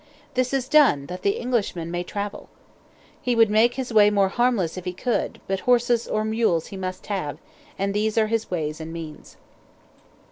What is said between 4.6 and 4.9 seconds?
if